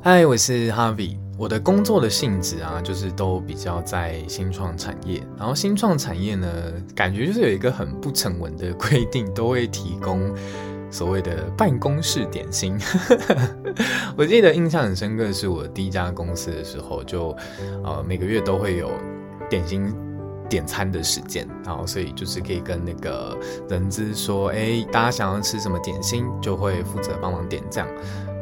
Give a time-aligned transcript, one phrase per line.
[0.00, 1.16] 嗨，我是 Harvie。
[1.36, 5.20] 我的工作的性质啊，就是都比较在新创产业。
[5.36, 6.48] 然后新创产业呢，
[6.94, 10.32] 感觉就是有一个很不成文的规定，都会提供
[10.88, 12.78] 所谓的办公室点心。
[14.16, 17.36] 我记得印象很深刻的是，我第一家公司的时候就，就
[17.82, 18.88] 呃每个月都会有
[19.50, 19.92] 点心
[20.48, 23.36] 点餐的时间，然后所以就是可以跟那个
[23.68, 27.88] 人资说，哎，大家想要吃什么点心，就会负责帮忙点这样。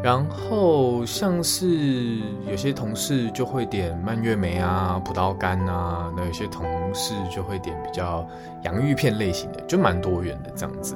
[0.03, 2.19] 然后像是
[2.49, 6.65] 有些同事就会点蔓越莓啊、葡萄干啊，那有些同
[6.95, 8.25] 事就会点比较
[8.63, 10.95] 洋芋片类型的，就蛮多元的这样子。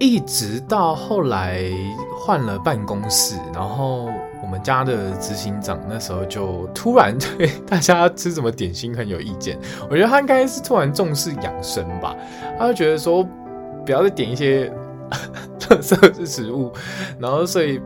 [0.00, 1.62] 一直到后来
[2.18, 4.08] 换了办公室，然后
[4.42, 9.58] 我们家的执行长那时候就突然对 大家吃什么点心很有意见。
[9.90, 12.16] 我觉得他应该是突然重视养生吧，
[12.58, 13.22] 他就觉得说
[13.84, 14.72] 不要再点一些
[15.70, 16.70] 特色的食物，
[17.18, 17.80] 然后所以。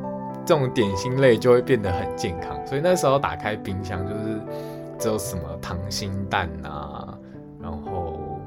[0.47, 4.39] 这种点心类就会变得很健康，所以那时候打开冰箱就是
[4.99, 7.17] 只有什么溏心蛋啊，
[7.63, 8.39] 然后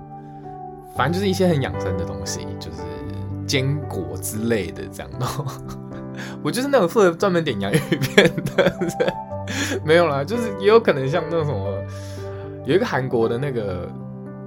[0.96, 2.84] 反正就是一些很养生的东西，就是
[3.48, 5.12] 坚果之类的这样。
[5.20, 5.44] 然 后
[6.44, 8.72] 我就是那种负责专门点洋芋片的，
[9.84, 11.84] 没有啦，就是也有可能像那种什么，
[12.64, 13.90] 有一个韩国的那个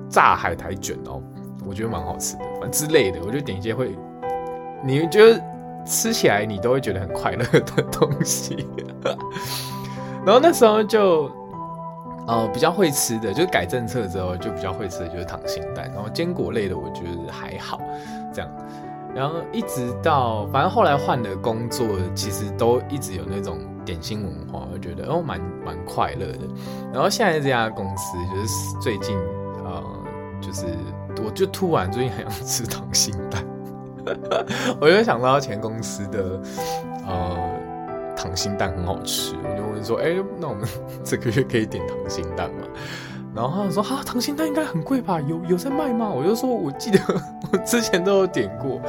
[0.09, 1.21] 炸海苔卷哦，
[1.67, 3.99] 我觉得蛮好吃的，反正之类的，我就点一些会，
[4.85, 5.41] 你觉得？
[5.87, 8.69] 吃起来你都会觉得很快乐的东西，
[10.25, 11.29] 然后那时候就
[12.29, 17.81] 呃比较会吃的，就是改政策之后就比较会吃的就是溏心蛋，然后坚果类的我觉得还好
[18.33, 18.51] 这样，
[19.15, 26.41] 然后一直到反正后来换的工作，其实都一直有那种点心文化，我觉得哦蛮蛮快乐的。
[26.93, 29.17] 然后现在这家公司就是最近
[29.65, 29.83] 呃
[30.43, 30.67] 就是
[31.25, 33.43] 我就突然最近很想吃溏心蛋。
[34.81, 36.41] 我就想到前公司的
[37.07, 37.37] 呃
[38.17, 40.69] 溏心蛋很好吃，我就问说，哎、那我们
[41.03, 42.67] 这个月可以点溏心蛋吗？
[43.35, 45.21] 然后他说，哈，溏心蛋应该很贵吧？
[45.21, 46.11] 有有在卖吗？
[46.11, 46.99] 我就说，我记得
[47.53, 48.81] 我之前都有点过，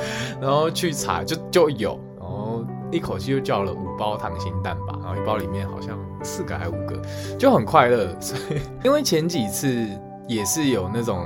[0.42, 7.00] 然后去查就就有，然后一口气就叫了五包溏心蛋吧，然后一包里面好像四个还五个，
[7.38, 8.08] 就很快乐。
[8.20, 9.88] 所以因为前几次
[10.28, 11.26] 也是有那种。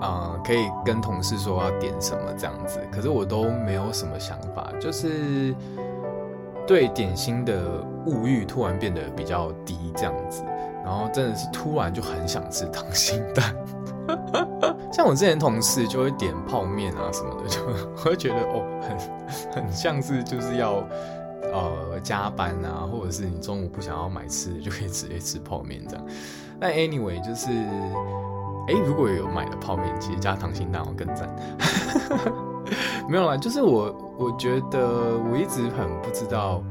[0.00, 5.54] 呃，可以跟同事说要点什么这样子，可是我都没有什么想法，就是
[6.66, 10.42] 对点心的物欲突然变得比较低这样子，
[10.82, 13.54] 然后真的是突然就很想吃溏心蛋。
[14.90, 18.64] 像我之前同事就会点泡面啊什么的，就我会觉得哦，
[19.52, 20.82] 很很像是就是要
[21.52, 26.06] 呃加班啊，或者是你中午不想要买吃的，就可以直接吃泡面这样。
[26.58, 27.50] 但 anyway 就是。
[28.70, 31.28] 哎，如果有买的泡面，其实加溏心蛋会更赞。
[33.08, 36.62] 没有啦，就是我我觉得我一直很不知道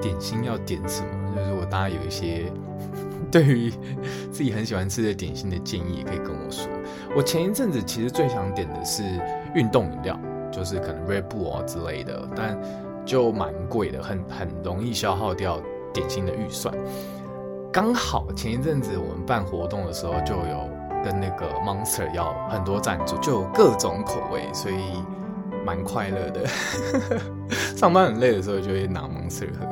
[0.00, 1.08] 点心要点什么。
[1.34, 2.44] 就是如果大家有一些
[3.28, 3.70] 对于
[4.30, 6.68] 自己很喜欢吃的点心的建议，也可以跟我说。
[7.16, 9.02] 我前一阵子其实最想点的是
[9.52, 10.16] 运动饮料，
[10.52, 12.56] 就是可能 Red Bull 啊之类的，但
[13.04, 15.60] 就蛮贵的，很很容易消耗掉
[15.92, 16.72] 点心的预算。
[17.72, 20.81] 刚好前一阵子我们办活动的时候就有。
[21.02, 25.02] 跟那个 Monster 要很多赞助，就有各种口味，所以
[25.64, 26.46] 蛮快乐的。
[27.76, 29.66] 上班很累的时候，就会拿 Monster 喝。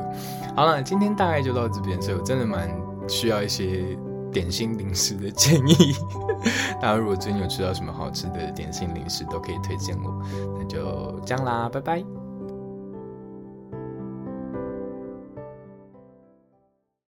[0.55, 2.69] 好了，今天大概就到这边，所以我真的蛮
[3.07, 3.97] 需要一些
[4.31, 5.95] 点心零食的建议。
[6.81, 10.21] 大家如果最近有吃到什么好吃的点心零食，都可以推荐我。
[10.57, 12.20] 那就这样啦，拜拜。